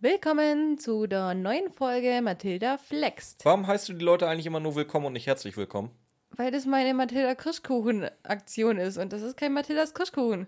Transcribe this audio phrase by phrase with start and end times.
[0.00, 3.44] Willkommen zu der neuen Folge Mathilda Flext.
[3.44, 5.90] Warum heißt du die Leute eigentlich immer nur willkommen und nicht herzlich willkommen?
[6.30, 10.46] Weil das meine Mathilda Kirschkuchen-Aktion ist und das ist kein Mathildas Kirschkuchen.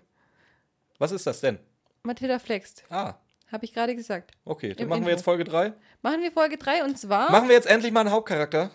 [0.99, 1.57] Was ist das denn?
[2.03, 3.15] Mathilda Flext, Ah,
[3.51, 4.31] habe ich gerade gesagt.
[4.45, 4.69] okay.
[4.75, 5.11] Dann Im machen wir Intro.
[5.17, 5.73] jetzt Folge 3.
[6.01, 7.31] Machen wir Folge 3 und zwar.
[7.31, 8.71] Machen wir jetzt endlich mal einen Hauptcharakter?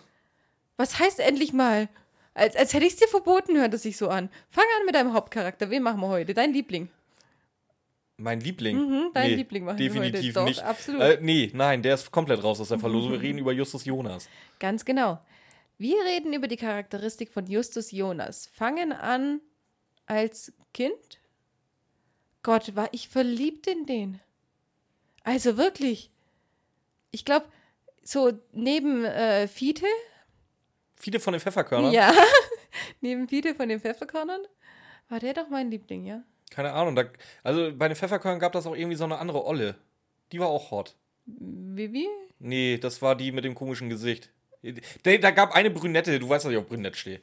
[0.77, 1.87] was heißt endlich mal?
[2.33, 4.29] Als, als hätte ich es dir verboten, hört es sich so an.
[4.49, 5.69] Fang an mit deinem Hauptcharakter.
[5.69, 6.33] Wen machen wir heute?
[6.33, 6.89] Dein Liebling.
[8.17, 8.77] Mein Liebling.
[8.77, 10.33] Mhm, dein Liebling machen wir definitiv heute.
[10.33, 10.63] Doch, nicht.
[10.63, 11.01] absolut.
[11.01, 13.11] Äh, nee, nein, der ist komplett raus aus der Verlosung.
[13.11, 14.29] Wir reden über Justus Jonas.
[14.59, 15.19] Ganz genau.
[15.77, 18.47] Wir reden über die Charakteristik von Justus Jonas.
[18.53, 19.41] Fangen an
[20.05, 21.19] als Kind.
[22.43, 24.21] Gott, war ich verliebt in den.
[25.23, 26.11] Also wirklich.
[27.11, 27.47] Ich glaube,
[28.03, 29.85] so neben äh, Fiete,
[30.97, 31.91] Viele von den Pfefferkörnern.
[31.91, 32.13] ja,
[33.01, 34.41] neben Fiete von den Pfefferkörnern,
[35.09, 36.23] war der doch mein Liebling, ja.
[36.51, 36.95] Keine Ahnung.
[36.95, 37.05] Da,
[37.43, 39.75] also bei den Pfefferkörnern gab das auch irgendwie so eine andere Olle.
[40.31, 40.95] Die war auch hot.
[41.25, 42.07] Vivi?
[42.39, 44.29] Nee, das war die mit dem komischen Gesicht.
[45.03, 46.19] Da, da gab eine Brünette.
[46.19, 47.21] Du weißt, dass ich auf Brünett stehe.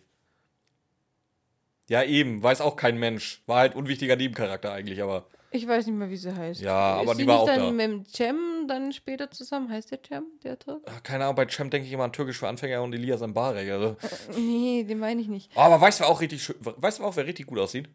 [1.89, 2.43] Ja, eben.
[2.43, 3.43] Weiß auch kein Mensch.
[3.47, 5.27] War halt unwichtiger Nebencharakter eigentlich, aber.
[5.51, 6.61] Ich weiß nicht mehr, wie sie heißt.
[6.63, 7.71] Ja, aber Ist die sie war nicht auch dann da.
[7.73, 8.37] mit dem Cem
[8.69, 9.69] dann später zusammen?
[9.71, 10.83] Heißt der Cem, der Turk?
[10.87, 13.71] Ach, Keine Ahnung, bei Cem denke ich immer an Türkisch für Anfänger und Elias Mbarek.
[13.71, 13.97] Also.
[14.37, 15.51] Nee, den meine ich nicht.
[15.55, 17.89] Oh, aber weißt du, auch richtig schön, weißt du auch, wer richtig gut aussieht?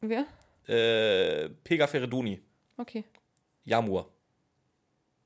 [0.00, 0.24] Wer?
[0.68, 2.40] Äh, Pega Feredoni.
[2.76, 3.04] Okay,
[3.64, 4.10] Jamur.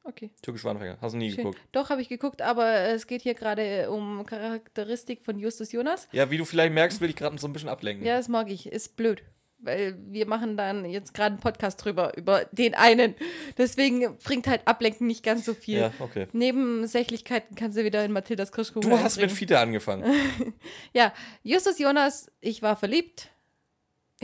[0.05, 0.31] okay.
[0.43, 0.99] Türkisch Anfänger.
[1.01, 1.39] Hast du nie Schön.
[1.39, 1.59] geguckt?
[1.73, 6.09] Doch, habe ich geguckt, aber es geht hier gerade äh, um Charakteristik von Justus Jonas.
[6.13, 8.07] Ja, wie du vielleicht merkst, will ich gerade so ein bisschen ablenken.
[8.07, 8.67] Ja, das mag ich.
[8.67, 9.23] Ist blöd.
[9.61, 13.17] Weil wir machen dann jetzt gerade einen Podcast drüber, über den einen.
[13.59, 15.79] Deswegen bringt halt Ablenken nicht ganz so viel.
[15.81, 16.29] Ja, okay.
[16.33, 19.33] Nebensächlichkeiten kannst du wieder in Mathildas Kirschkuchen Du hast mit.
[19.33, 20.05] Fiete angefangen.
[20.93, 23.31] Ja, Justus Jonas, ich war verliebt.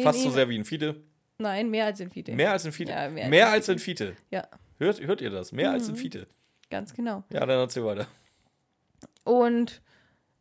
[0.02, 0.96] Fast so sehr wie in Fiete.
[1.38, 2.32] Nein, mehr als in Fiete.
[2.32, 2.92] Mehr als in Fiete.
[2.92, 4.16] Ja, mehr mehr, als als in Fiete.
[4.30, 4.46] Ja,
[4.78, 5.52] Hört, hört ihr das?
[5.52, 5.74] Mehr Mhm.
[5.74, 6.26] als in Fiete.
[6.70, 7.22] ganz genau.
[7.30, 8.06] Ja, dann erzähl weiter.
[9.24, 9.80] Und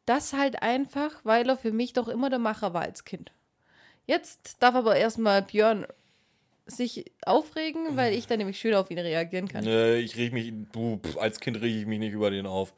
[0.06, 3.32] das halt einfach, weil er für mich doch immer der Macher war als Kind.
[4.06, 5.86] Jetzt darf aber erstmal Björn
[6.66, 9.66] sich aufregen, weil ich dann nämlich schön auf ihn reagieren kann.
[9.66, 12.74] Äh, ich reg mich, du, als Kind reg ich mich nicht über den auf.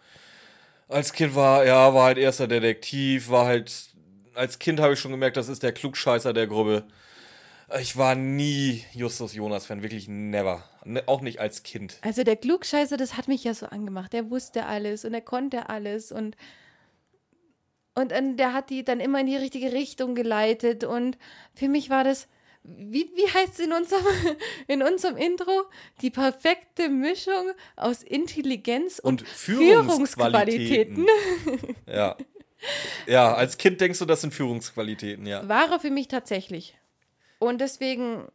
[0.88, 3.72] Als Kind war, ja, war halt erster Detektiv, war halt,
[4.36, 6.86] als Kind habe ich schon gemerkt, das ist der Klugscheißer der Gruppe.
[7.80, 10.64] Ich war nie Justus Jonas-Fan, wirklich never.
[10.84, 11.98] Ne, auch nicht als Kind.
[12.02, 14.14] Also der Klugscheißer, das hat mich ja so angemacht.
[14.14, 16.36] Der wusste alles und er konnte alles und
[17.98, 21.18] und dann, der hat die dann immer in die richtige Richtung geleitet und
[21.54, 22.28] für mich war das
[22.68, 24.06] wie, wie heißt es in unserem,
[24.68, 25.66] in unserem Intro?
[26.02, 31.06] Die perfekte Mischung aus Intelligenz und, Und Führungsqualitäten.
[31.06, 31.76] Führungsqualitäten.
[31.88, 32.18] ja.
[33.08, 35.48] Ja, als Kind denkst du, das sind Führungsqualitäten, ja.
[35.48, 36.78] War er für mich tatsächlich.
[37.40, 38.28] Und deswegen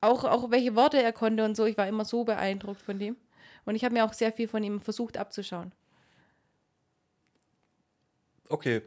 [0.00, 3.16] auch, auch welche Worte er konnte und so, ich war immer so beeindruckt von dem.
[3.64, 5.72] Und ich habe mir auch sehr viel von ihm versucht abzuschauen.
[8.48, 8.82] Okay.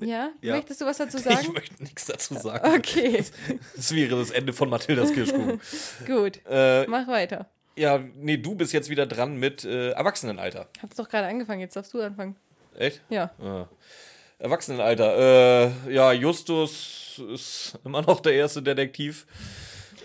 [0.00, 0.30] Ja?
[0.40, 0.56] Ja.
[0.56, 1.52] Möchtest du was dazu Ich sagen?
[1.52, 2.74] möchte nichts dazu sagen.
[2.74, 3.24] Okay,
[3.76, 5.60] Das wäre das Ende von Mathildas Kirschkuchen.
[6.06, 6.40] gut.
[6.48, 7.48] äh, Mach weiter.
[7.76, 10.68] ja, nee, du bist jetzt wieder dran mit äh, Erwachsenenalter.
[10.82, 12.36] Hab's doch gerade angefangen, jetzt darfst du anfangen.
[12.80, 13.02] Echt?
[13.10, 13.30] Ja.
[13.38, 13.68] Ah.
[14.38, 15.74] Erwachsenenalter.
[15.86, 19.26] Äh, ja, Justus ist immer noch der erste Detektiv.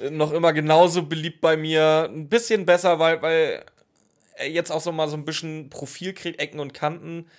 [0.03, 2.09] Äh, noch immer genauso beliebt bei mir.
[2.12, 3.64] Ein bisschen besser, weil, weil
[4.35, 7.30] er jetzt auch so mal so ein bisschen Profil kriegt, Ecken und Kanten.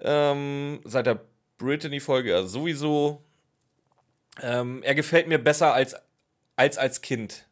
[0.00, 1.20] Ähm, seit der
[1.58, 3.22] Brittany-Folge ja sowieso.
[4.42, 5.94] Ähm, er gefällt mir besser als,
[6.56, 7.46] als als Kind.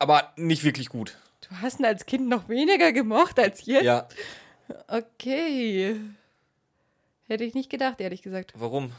[0.00, 1.16] Aber nicht wirklich gut.
[1.48, 3.84] Du hast ihn als Kind noch weniger gemocht als jetzt?
[3.84, 4.08] Ja,
[4.88, 5.96] Okay.
[7.26, 8.52] Hätte ich nicht gedacht, ehrlich gesagt.
[8.56, 8.92] warum?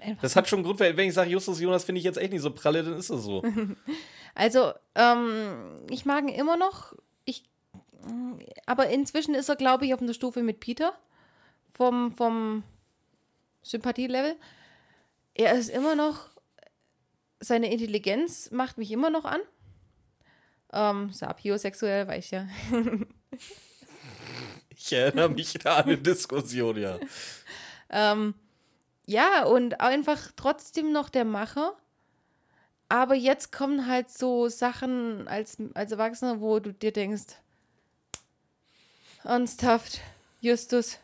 [0.00, 2.18] Einfach Das hat schon einen Grund, weil wenn ich sage, Justus Jonas finde ich jetzt
[2.18, 3.42] echt nicht so pralle, dann ist es so.
[4.36, 6.92] Also, ähm, ich mag ihn immer noch.
[7.24, 7.44] Ich,
[8.04, 8.34] mm,
[8.66, 10.92] aber inzwischen ist er, glaube ich, auf einer Stufe mit Peter.
[11.72, 12.64] Vom, vom
[13.62, 14.34] Sympathielevel.
[15.34, 16.30] Er ist immer noch.
[17.38, 19.40] Seine Intelligenz macht mich immer noch an.
[20.72, 22.48] Ähm, sapiosexuell, weiß ich ja.
[24.84, 26.98] Ich erinnere mich da an eine Diskussion, ja.
[27.88, 28.34] Ähm,
[29.06, 31.72] ja, und einfach trotzdem noch der Macher.
[32.90, 37.24] Aber jetzt kommen halt so Sachen als, als Erwachsener, wo du dir denkst,
[39.24, 40.00] ernsthaft,
[40.42, 40.98] Justus.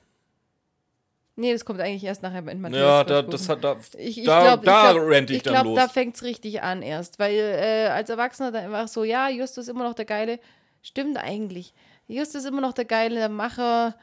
[1.36, 2.82] Nee, das kommt eigentlich erst nachher in Matthias.
[2.82, 5.42] Ja, da, das hat da, Ich, ich da, glaub, da ich glaub, rente ich, ich
[5.42, 5.76] dann glaub, los.
[5.76, 7.18] da fängt es richtig an erst.
[7.18, 10.38] Weil äh, als Erwachsener dann einfach so, ja, Justus ist immer noch der Geile.
[10.82, 11.72] Stimmt eigentlich.
[12.10, 13.96] Justus ist immer noch der Geile, der Macher,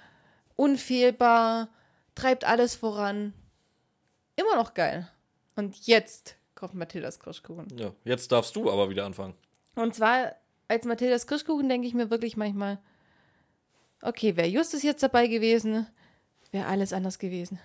[0.55, 1.69] unfehlbar,
[2.15, 3.33] treibt alles voran.
[4.35, 5.07] Immer noch geil.
[5.55, 7.67] Und jetzt kommt Mathildas Kirschkuchen.
[7.77, 9.35] Ja, jetzt darfst du aber wieder anfangen.
[9.75, 10.35] Und zwar,
[10.67, 12.79] als Mathildas Kirschkuchen denke ich mir wirklich manchmal,
[14.01, 15.87] okay, wäre Justus jetzt dabei gewesen,
[16.51, 17.59] wäre alles anders gewesen.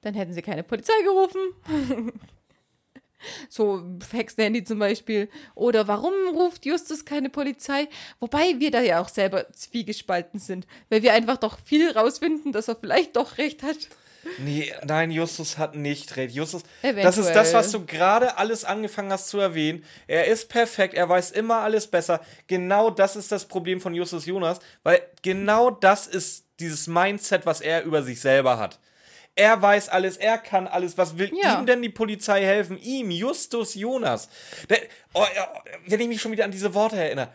[0.00, 2.12] Dann hätten sie keine Polizei gerufen.
[3.48, 5.28] so Hexenhandy zum Beispiel.
[5.54, 7.88] Oder warum ruft Justus keine Polizei?
[8.18, 12.68] Wobei wir da ja auch selber zwiegespalten sind, weil wir einfach doch viel rausfinden, dass
[12.68, 13.76] er vielleicht doch recht hat.
[14.38, 16.34] Nee, nein, Justus hat nicht recht.
[16.34, 17.26] Justus, das Eventuell.
[17.26, 19.84] ist das, was du gerade alles angefangen hast zu erwähnen.
[20.06, 22.20] Er ist perfekt, er weiß immer alles besser.
[22.46, 27.60] Genau das ist das Problem von Justus Jonas, weil genau das ist dieses Mindset, was
[27.60, 28.78] er über sich selber hat.
[29.40, 30.98] Er weiß alles, er kann alles.
[30.98, 31.58] Was will Ja.
[31.58, 32.76] ihm denn die Polizei helfen?
[32.78, 34.28] Ihm, Justus Jonas.
[34.68, 34.80] Der,
[35.14, 35.24] oh,
[35.86, 37.32] wenn ich mich schon wieder an diese Worte erinnere.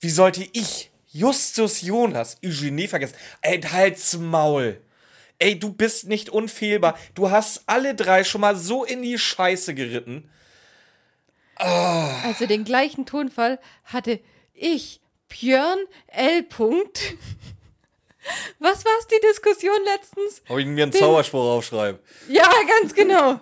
[0.00, 3.14] Wie sollte ich, Justus Jonas, Eugenie vergessen?
[3.42, 4.80] Ey, halt's Maul.
[5.38, 6.98] Ey, du bist nicht unfehlbar.
[7.14, 10.30] Du hast alle drei schon mal so in die Scheiße geritten.
[11.56, 14.18] Also den gleichen Tonfall hatte
[14.54, 16.42] ich, Björn L.
[16.44, 17.00] Punkt.
[18.58, 20.42] Was war's die Diskussion letztens?
[20.48, 21.98] Ob ich mir einen Zauberspruch aufschreibe.
[22.28, 22.48] Ja,
[22.80, 23.40] ganz genau.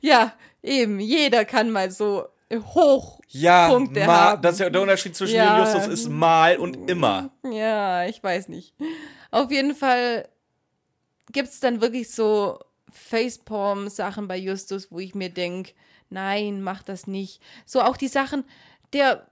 [0.00, 0.32] Ja,
[0.62, 4.42] eben, jeder kann mal so hoch Ja, Punkte mal, haben.
[4.42, 5.58] das ist ja der Unterschied zwischen Ja.
[5.64, 7.30] Justus ist mal und immer.
[7.50, 8.74] Ja, ich weiß nicht.
[9.30, 10.28] Auf jeden Fall
[11.32, 12.60] gibt's dann wirklich so
[12.92, 15.72] Facepalm-Sachen bei Justus, wo ich mir denke,
[16.10, 17.40] nein, mach das nicht.
[17.66, 18.44] So auch die Sachen,
[18.92, 19.26] der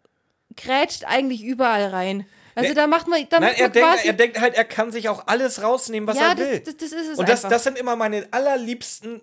[0.57, 2.27] grätscht eigentlich überall rein.
[2.55, 2.75] Also Nee.
[2.75, 4.93] da macht man, da Nein, macht er man denkt, quasi, er denkt halt, er kann
[4.93, 6.59] sich auch alles rausnehmen, was ja, er will.
[6.61, 7.51] das, das, das ist es und das, einfach.
[7.51, 9.21] das sind immer meine allerliebsten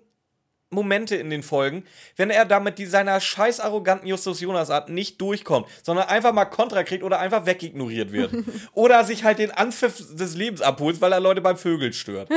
[0.72, 1.84] Momente in den Folgen,
[2.16, 6.32] wenn er da mit die- seiner scheiß arroganten Justus Jonas Art nicht durchkommt, sondern einfach
[6.32, 8.32] mal Kontra kriegt oder einfach wegignoriert wird.
[8.74, 12.28] oder sich halt den Anpfiff des Lebens abholt, weil er Leute beim Vögeln stört.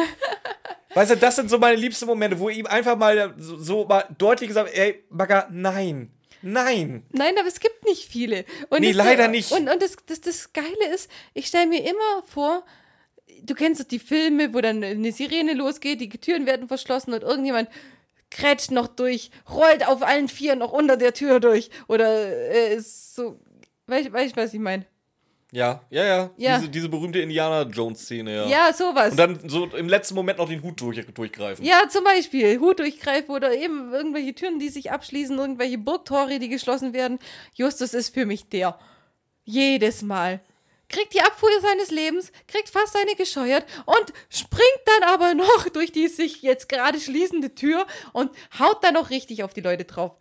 [0.96, 4.06] weißt du, das sind so meine liebsten Momente, wo ihm einfach mal so, so mal
[4.18, 6.12] deutlich gesagt, ey, Bagger, nein.
[6.44, 7.04] Nein.
[7.12, 8.46] Nein, aber es gibt nicht viele.
[8.70, 9.52] Und Nee, leider nicht.
[9.52, 12.66] Und, und das, das, das Geile ist, ich stelle mir immer vor,
[13.42, 17.24] du kennst doch die Filme, wo dann eine Sirene losgeht, die Türen werden verschlossen und
[17.24, 17.70] irgendjemand
[18.30, 21.70] krätscht noch durch, rollt auf allen Vieren noch unter der Tür durch.
[21.88, 23.40] Oder äh, ist so.
[23.88, 24.86] Weißt du, weiß, was ich meine?
[25.54, 26.30] Ja, ja, ja.
[26.38, 26.58] Ja.
[26.58, 28.48] Diese, diese berühmte Indiana Jones-Szene, ja.
[28.48, 29.12] Ja, sowas.
[29.12, 31.64] Und dann so im letzten Moment noch den Hut durch, durchgreifen.
[31.64, 36.50] Ja, zum Beispiel Hut durchgreifen oder eben irgendwelche Türen, die sich abschließen, irgendwelche Burgtore, die
[36.50, 37.20] geschlossen werden.
[37.54, 38.80] Justus ist für mich der.
[39.46, 40.42] Jedes Mal.
[40.90, 45.92] Kriegt die Abfuhr seines Lebens, kriegt fast eine gescheuert und springt dann aber noch durch
[45.92, 50.14] die sich jetzt gerade schließende Tür und haut dann noch richtig auf die Leute drauf.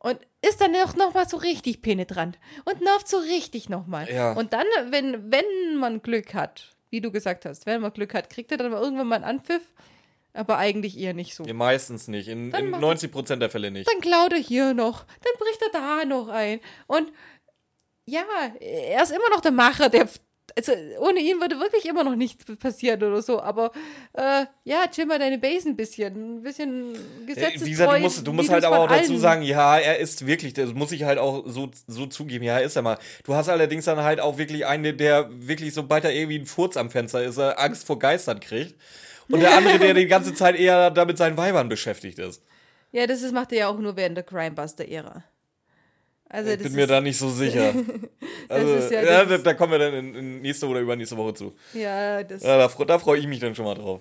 [0.00, 4.08] Und ist dann auch noch mal so richtig penetrant und nervt so richtig noch mal.
[4.10, 4.32] Ja.
[4.32, 8.30] Und dann, wenn, wenn man Glück hat, wie du gesagt hast, wenn man Glück hat,
[8.30, 9.62] kriegt er dann irgendwann mal einen Anpfiff,
[10.34, 11.44] aber eigentlich eher nicht so.
[11.44, 12.28] Ja, meistens nicht.
[12.28, 13.90] In, in macht- 90% der Fälle nicht.
[13.90, 16.60] Dann klaut er hier noch, dann bricht er da noch ein.
[16.86, 17.10] Und
[18.04, 18.24] ja,
[18.60, 20.08] er ist immer noch der Macher, der.
[20.58, 23.40] Also ohne ihn würde wirklich immer noch nichts passieren oder so.
[23.40, 23.70] Aber
[24.14, 26.38] äh, ja, chill mal deine Base ein bisschen.
[26.38, 26.94] Ein bisschen
[27.26, 27.64] gesetzestreu.
[27.64, 30.54] Wie gesagt, du musst, du musst halt aber auch dazu sagen, ja, er ist wirklich,
[30.54, 32.98] das muss ich halt auch so, so zugeben, ja, ist er mal.
[33.22, 36.76] Du hast allerdings dann halt auch wirklich einen, der wirklich, sobald er irgendwie ein Furz
[36.76, 38.74] am Fenster ist, er Angst vor Geistern kriegt.
[39.30, 42.42] Und der andere, der die ganze Zeit eher da mit seinen Weibern beschäftigt ist.
[42.90, 45.22] Ja, das ist, macht er ja auch nur während der Crimebuster-Ära.
[46.30, 47.74] Also, Ich bin mir da nicht so sicher.
[48.50, 51.54] Also, ja- ja, da, da kommen wir dann in, in nächste oder übernächste Woche zu.
[51.74, 54.00] Ja, das, Ja, da, da freue ich mich dann schon mal drauf.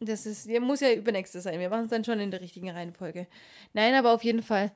[0.00, 1.60] das ist, ja, muss ja übernächste sein.
[1.60, 3.26] Wir machen es dann schon in der richtigen Reihenfolge.
[3.74, 4.72] Nein, aber auf jeden Fall.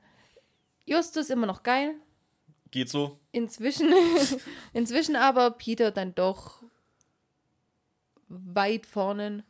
[0.85, 1.95] Justus immer noch geil.
[2.69, 3.17] Geht so?
[3.31, 3.91] Inzwischen,
[4.73, 6.61] inzwischen aber Peter dann doch
[8.29, 9.43] weit vorne.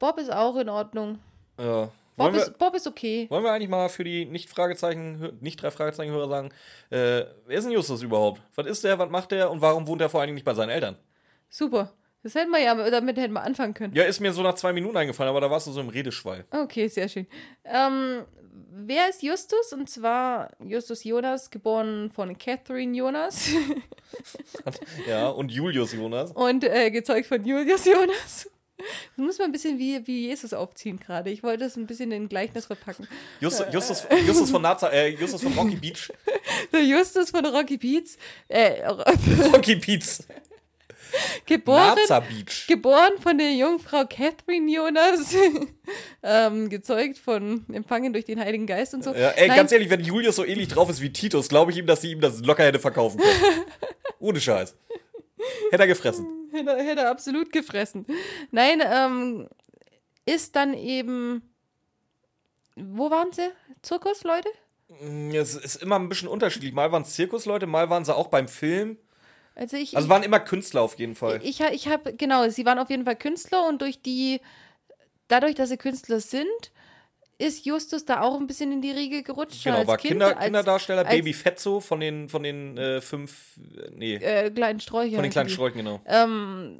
[0.00, 1.18] Bob ist auch in Ordnung.
[1.60, 1.90] Ja.
[2.16, 3.26] Bob Wollen wir, ist, Bob ist okay.
[3.30, 6.48] wollen wir eigentlich mal für die Nicht-Fragezeichen, nicht drei Fragezeichen-Hörer sagen,
[6.90, 8.42] äh, wer ist denn Justus überhaupt?
[8.54, 10.52] Was ist der, was macht der und warum wohnt er vor allen Dingen nicht bei
[10.54, 10.96] seinen Eltern?
[11.48, 11.92] Super.
[12.22, 13.94] Das hätten wir ja, damit hätten wir anfangen können.
[13.94, 16.44] Ja, ist mir so nach zwei Minuten eingefallen, aber da warst du so im Redeschwall.
[16.50, 17.26] Okay, sehr schön.
[17.64, 18.24] Ähm,
[18.70, 19.72] wer ist Justus?
[19.72, 23.48] Und zwar Justus Jonas, geboren von Catherine Jonas
[25.08, 26.30] ja, und Julius Jonas.
[26.32, 28.48] und äh, gezeugt von Julius Jonas.
[29.16, 31.30] Das muss man ein bisschen wie, wie Jesus aufziehen gerade.
[31.30, 33.06] Ich wollte es ein bisschen in Gleichnis verpacken.
[33.40, 36.10] Justus, Justus, Justus von Naza, äh, Justus von Rocky Beach.
[36.72, 38.16] Der Justus von Rocky Beats,
[38.48, 38.86] äh,
[39.52, 40.18] Rocky Beach.
[41.46, 41.96] geboren,
[42.28, 42.66] Beach.
[42.66, 45.34] geboren von der Jungfrau Catherine Jonas,
[46.22, 49.14] ähm, gezeugt von Empfangen durch den Heiligen Geist und so.
[49.14, 51.76] Ja, ey, Nein, ganz ehrlich, wenn Julius so ähnlich drauf ist wie Titus, glaube ich
[51.76, 53.64] ihm, dass sie ihm das locker hätte verkaufen können.
[54.20, 54.74] Ohne Scheiß.
[55.70, 56.41] Hätte er gefressen.
[56.52, 58.06] Hätte, hätte absolut gefressen.
[58.50, 59.48] Nein, ähm,
[60.24, 61.42] ist dann eben
[62.76, 63.50] wo waren sie?
[63.82, 64.48] Zirkus, Leute?
[64.88, 66.72] Mm, Es ist immer ein bisschen unterschiedlich.
[66.72, 68.98] Mal waren es Zirkusleute, mal waren sie auch beim Film.
[69.54, 71.40] Also ich, Also waren immer Künstler auf jeden Fall.
[71.42, 74.40] ich, ich, ich habe, genau, sie waren auf jeden Fall Künstler und durch die,
[75.28, 76.72] dadurch, dass sie Künstler sind,
[77.38, 79.64] ist Justus da auch ein bisschen in die Riege gerutscht.
[79.64, 83.00] Genau, als war kind, Kinder, als, Kinderdarsteller, als- Baby Fetzo von den, von den äh,
[83.00, 85.14] fünf, äh, nee, Äh, kleinen Sträucher.
[85.16, 86.00] von den kleinen Sträuchen, genau.
[86.06, 86.78] Ähm,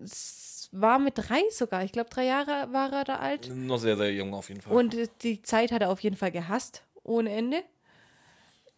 [0.71, 1.85] war mit drei sogar.
[1.85, 3.51] Ich glaube, drei Jahre war er da alt.
[3.55, 4.73] Noch sehr, sehr jung auf jeden Fall.
[4.75, 7.63] Und die Zeit hat er auf jeden Fall gehasst, ohne Ende.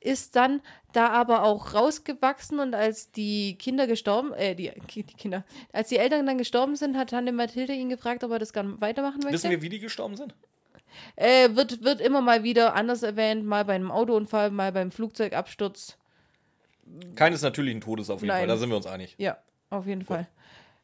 [0.00, 0.60] Ist dann
[0.92, 5.96] da aber auch rausgewachsen und als die Kinder gestorben, äh, die, die Kinder, als die
[5.96, 9.32] Eltern dann gestorben sind, hat Tante Mathilde ihn gefragt, ob er das gerne weitermachen möchte.
[9.32, 10.34] Wissen wir, wie die gestorben sind?
[11.16, 15.96] Äh, wird, wird immer mal wieder anders erwähnt, mal bei einem Autounfall, mal beim Flugzeugabsturz.
[17.14, 18.40] Keines natürlichen Todes auf jeden Nein.
[18.40, 19.14] Fall, da sind wir uns einig.
[19.18, 19.38] Ja,
[19.70, 20.28] auf jeden Fall.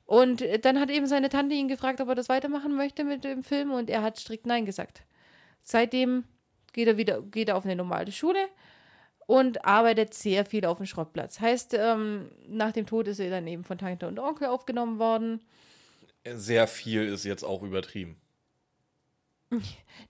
[0.07, 3.23] Und äh, dann hat eben seine Tante ihn gefragt, ob er das weitermachen möchte mit
[3.23, 5.03] dem Film und er hat strikt Nein gesagt.
[5.63, 6.25] Seitdem
[6.73, 8.49] geht er wieder geht er auf eine normale Schule
[9.27, 11.39] und arbeitet sehr viel auf dem Schrottplatz.
[11.39, 15.41] Heißt, ähm, nach dem Tod ist er dann eben von Tante und Onkel aufgenommen worden.
[16.25, 18.21] Sehr viel ist jetzt auch übertrieben.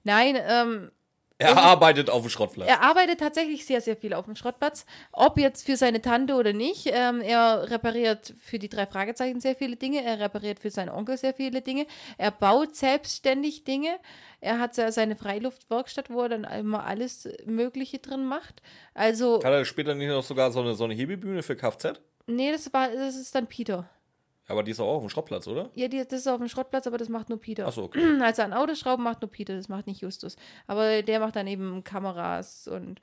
[0.05, 0.91] Nein, ähm,
[1.39, 2.69] Er arbeitet auf dem Schrottplatz.
[2.69, 4.85] Er arbeitet tatsächlich sehr, sehr viel auf dem Schrottplatz.
[5.13, 6.87] Ob jetzt für seine Tante oder nicht.
[6.93, 10.05] Ähm, er repariert für die drei Fragezeichen sehr viele Dinge.
[10.05, 11.87] Er repariert für seinen Onkel sehr viele Dinge.
[12.19, 13.99] Er baut selbstständig Dinge.
[14.43, 18.61] Er hat se- seine Freiluftwerkstatt, wo er dann immer alles Mögliche drin macht.
[18.95, 21.95] Also, Hat er später nicht noch sogar so eine, so eine Hebebühne für Kfz?
[22.27, 23.89] nee, das, war, das ist dann Peter.
[24.51, 25.71] Aber die ist doch auch auf dem Schrottplatz, oder?
[25.75, 27.67] Ja, die, das ist auf dem Schrottplatz, aber das macht nur Peter.
[27.67, 28.01] Achso, okay.
[28.23, 30.37] Also an Autos schrauben macht nur Peter, das macht nicht Justus.
[30.67, 33.01] Aber der macht dann eben Kameras und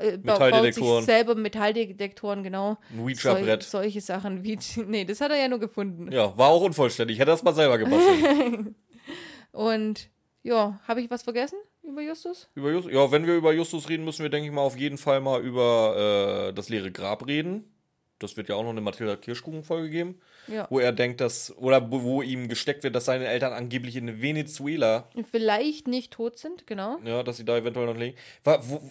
[0.00, 2.76] äh, ba- baut sich selber Metalldetektoren, genau.
[2.92, 3.62] Ein Ouija-Brett.
[3.62, 4.58] Sol solche Sachen wie.
[4.86, 6.10] Nee, das hat er ja nur gefunden.
[6.10, 7.18] Ja, war auch unvollständig.
[7.18, 8.74] Hätte das mal selber gebastelt.
[9.52, 10.10] Und
[10.42, 12.48] ja, habe ich was vergessen über Justus?
[12.54, 14.98] über Justus, ja, wenn wir über Justus reden, müssen wir, denke ich mal, auf jeden
[14.98, 17.72] Fall mal über äh, das leere Grab reden.
[18.18, 20.66] Das wird ja auch noch eine Mathilda Kirschkuchen-Folge geben, Ja.
[20.70, 24.20] wo er denkt, dass, oder wo, wo ihm gesteckt wird, dass seine Eltern angeblich in
[24.22, 26.98] Venezuela, Vielleicht nicht tot sind, genau.
[27.04, 27.96] ja, dass sie da eventuell noch
[28.44, 28.90] Wo,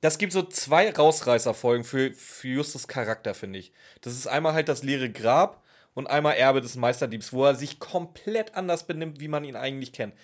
[0.00, 3.72] das gibt so zwei Rausreißerfolgen für, für Justus Charakter, finde ich.
[4.02, 5.62] Das ist einmal halt das leere Grab
[5.94, 9.92] und einmal Erbe des Meisterdiebs, wo er sich komplett anders benimmt, wie man ihn eigentlich
[9.92, 10.14] kennt.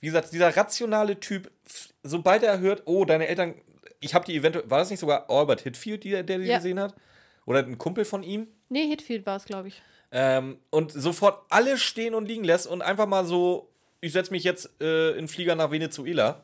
[0.00, 1.50] Wie gesagt, dieser rationale Typ,
[2.02, 3.54] sobald er hört, oh, deine Eltern,
[4.00, 6.56] ich habe die eventuell, war das nicht sogar Albert Hitfield, die, der die Ja.
[6.56, 6.94] gesehen hat?
[7.44, 8.48] Oder ein Kumpel von ihm?
[8.68, 9.82] Nee, Hitfield war es, glaube ich.
[10.18, 13.68] Ähm, und sofort alles stehen und liegen lässt und einfach mal so,
[14.00, 16.40] ich setze mich jetzt äh, in Flieger nach Venezuela.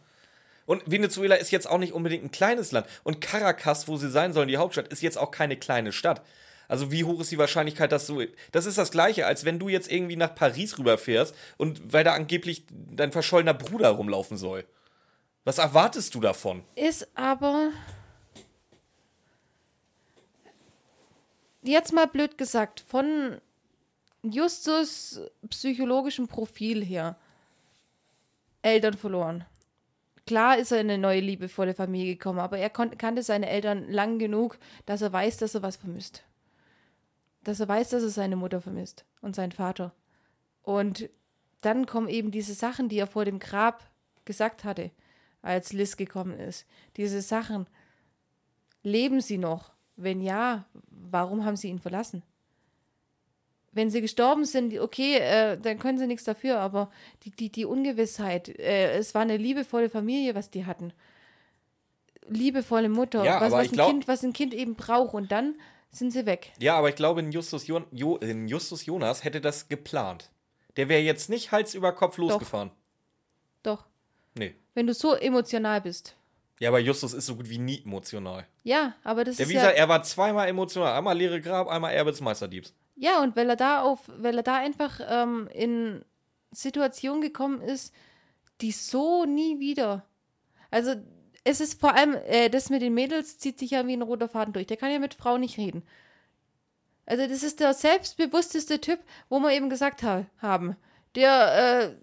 [0.66, 2.86] Und Venezuela ist jetzt auch nicht unbedingt ein kleines Land.
[3.02, 6.20] Und Caracas, wo sie sein sollen, die Hauptstadt, ist jetzt auch keine kleine Stadt.
[6.68, 8.22] Also wie hoch ist die Wahrscheinlichkeit, dass du...
[8.50, 12.12] Das ist das Gleiche, als wenn du jetzt irgendwie nach Paris rüberfährst und weil da
[12.12, 14.66] angeblich dein verschollener Bruder rumlaufen soll.
[15.44, 16.62] Was erwartest du davon?
[16.74, 17.70] Ist aber.
[21.62, 23.40] Jetzt mal blöd gesagt, von
[24.22, 27.16] Justus psychologischem Profil her.
[28.62, 29.44] Eltern verloren.
[30.26, 34.18] Klar ist er in eine neue liebevolle Familie gekommen, aber er kannte seine Eltern lang
[34.18, 36.22] genug, dass er weiß, dass er was vermisst.
[37.42, 39.92] Dass er weiß, dass er seine Mutter vermisst und seinen Vater.
[40.62, 41.10] Und
[41.60, 43.90] dann kommen eben diese Sachen, die er vor dem Grab
[44.24, 44.92] gesagt hatte,
[45.42, 46.66] als Liz gekommen ist.
[46.96, 47.66] Diese Sachen.
[48.84, 49.72] Leben sie noch?
[49.96, 52.22] Wenn ja, warum haben sie ihn verlassen?
[53.74, 56.90] Wenn sie gestorben sind, okay, äh, dann können sie nichts dafür, aber
[57.24, 60.92] die, die, die Ungewissheit, äh, es war eine liebevolle Familie, was die hatten.
[62.28, 65.14] Liebevolle Mutter, Ja, was, was, ein glaub- kind, was ein Kind eben braucht.
[65.14, 65.54] Und dann
[65.90, 66.52] sind sie weg.
[66.60, 70.30] Ja, aber ich glaube, in Justus, Jon jo in Justus Jonas hätte das geplant.
[70.76, 72.70] Der wäre jetzt nicht Hals über Kopf losgefahren.
[73.62, 73.84] Doch.
[74.34, 74.54] Nee.
[74.74, 76.16] Wenn du so emotional bist.
[76.60, 78.46] Ja, aber Justus ist so gut wie nie emotional.
[78.62, 79.68] Ja, aber das Der, ist wie ja.
[79.68, 80.96] er war zweimal emotional.
[80.96, 82.72] Einmal leere Grab, einmal Erbe des Meisterdiebs.
[82.94, 86.04] Ja, und weil er da auf, weil er da einfach ähm, in
[86.50, 87.94] Situationen gekommen ist,
[88.60, 90.04] die so nie wieder.
[90.70, 90.94] Also
[91.44, 94.28] es ist vor allem, äh, das mit den Mädels zieht sich ja wie ein roter
[94.28, 94.66] Faden durch.
[94.66, 95.82] Der kann ja mit Frauen nicht reden.
[97.06, 100.76] Also das ist der selbstbewussteste Typ, wo wir eben gesagt ha haben.
[101.14, 101.94] Der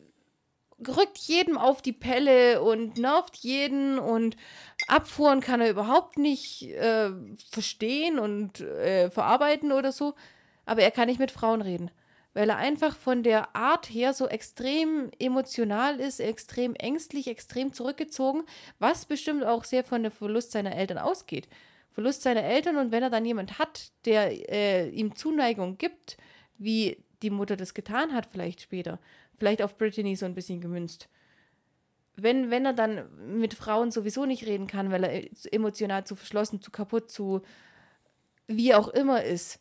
[0.81, 4.35] äh, rückt jedem auf die Pelle und nervt jeden und
[4.87, 7.11] Abfuhren kann er überhaupt nicht äh,
[7.49, 10.15] verstehen und äh, verarbeiten oder so.
[10.69, 11.89] Aber er kann nicht mit Frauen reden,
[12.35, 18.43] weil er einfach von der Art her so extrem emotional ist, extrem ängstlich, extrem zurückgezogen,
[18.77, 21.49] was bestimmt auch sehr von der Verlust seiner Eltern ausgeht.
[21.89, 26.17] Verlust seiner Eltern und wenn er dann jemand hat, der äh, ihm Zuneigung gibt,
[26.59, 28.99] wie die Mutter das getan hat, vielleicht später,
[29.39, 31.09] vielleicht auf Brittany so ein bisschen gemünzt.
[32.15, 36.61] wenn, wenn er dann mit Frauen sowieso nicht reden kann, weil er emotional zu verschlossen,
[36.61, 37.41] zu kaputt, zu
[38.45, 39.59] wie auch immer ist,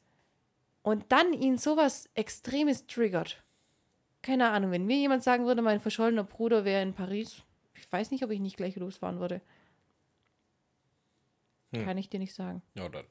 [0.89, 3.43] und dann ihn sowas Extremes triggert.
[4.23, 7.43] Keine Ahnung, wenn mir jemand sagen würde, mein verschollener Bruder wäre in Paris,
[7.75, 9.43] ich weiß nicht, ob ich nicht gleich losfahren würde.
[11.75, 11.85] Hm.
[11.85, 12.63] Kann ich dir nicht sagen.
[12.75, 13.05] Ja, dann.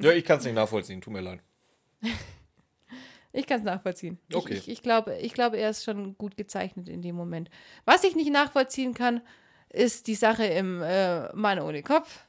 [0.00, 1.40] ja, ich kann es nicht nachvollziehen, tut mir leid.
[3.36, 4.20] Ich kann es nachvollziehen.
[4.32, 4.52] Okay.
[4.52, 7.50] Ich, ich, ich, glaube, ich glaube, er ist schon gut gezeichnet in dem Moment.
[7.84, 9.22] Was ich nicht nachvollziehen kann,
[9.70, 12.24] ist die Sache im äh, Mann ohne Kopf.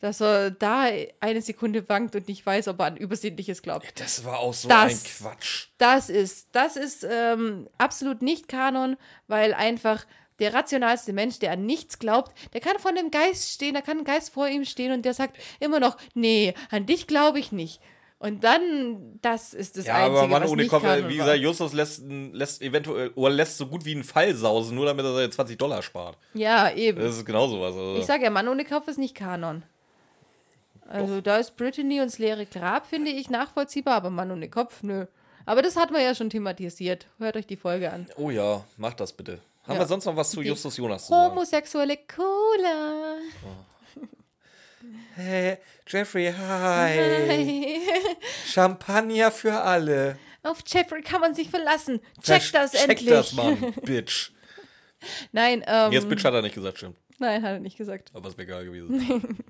[0.00, 0.86] Dass er da
[1.20, 3.98] eine Sekunde wankt und nicht weiß, ob er an Übersinnliches glaubt.
[3.98, 5.68] Das war auch so das, ein Quatsch.
[5.78, 10.04] Das ist, das ist ähm, absolut nicht Kanon, weil einfach
[10.38, 13.98] der rationalste Mensch, der an nichts glaubt, der kann vor einem Geist stehen, da kann
[13.98, 17.52] ein Geist vor ihm stehen und der sagt immer noch, nee, an dich glaube ich
[17.52, 17.80] nicht.
[18.18, 21.18] Und dann, das ist das ja, Einzige, aber Mann was ohne nicht Kopf, Kanon wie
[21.18, 25.04] gesagt, Justus lässt, lässt eventuell, oder lässt so gut wie einen Fall sausen, nur damit
[25.04, 26.16] er seine 20 Dollar spart.
[26.32, 26.98] Ja, eben.
[26.98, 27.74] Das ist genau sowas.
[27.74, 27.96] Also.
[27.96, 29.64] Ich sage ja, Mann ohne Kopf ist nicht Kanon.
[30.88, 34.82] Also da ist Brittany und das leere Grab, finde ich, nachvollziehbar, aber Mann ohne Kopf,
[34.82, 35.06] nö.
[35.44, 37.06] Aber das hatten wir ja schon thematisiert.
[37.18, 38.06] Hört euch die Folge an.
[38.16, 39.40] oh ja, macht das bitte.
[39.64, 39.78] Haben Ja.
[39.80, 41.30] wir sonst noch was zu Die Justus Jonas zu sagen?
[41.32, 43.16] Homosexuelle Cola.
[45.14, 46.88] Hey, Jeffrey, hi.
[46.92, 47.80] Hey.
[48.46, 50.18] Champagner für alle.
[50.42, 52.00] Auf Jeffrey kann man sich verlassen.
[52.22, 53.08] Check Versch- das check endlich.
[53.08, 54.30] das, Mann, Bitch.
[55.32, 56.96] Nein, ähm, Jetzt Bitch hat er nicht gesagt, stimmt.
[57.18, 58.10] Nein, hat er nicht gesagt.
[58.14, 59.38] Aber es wäre egal gewesen.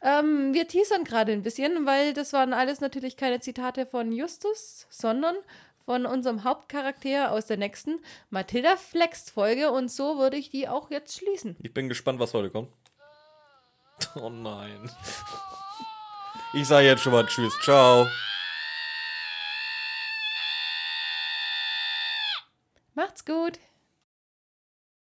[0.00, 4.86] Ähm, wir teasern gerade ein bisschen, weil das waren alles natürlich keine Zitate von Justus,
[4.88, 5.34] sondern
[5.84, 7.98] von unserem Hauptcharakter aus der nächsten
[8.30, 11.56] Matilda Flex Folge und so würde ich die auch jetzt schließen.
[11.60, 12.70] Ich bin gespannt, was heute kommt.
[14.14, 14.88] Oh nein.
[16.52, 17.52] Ich sage jetzt schon mal Tschüss.
[17.62, 18.06] Ciao.
[22.94, 23.58] Macht's gut.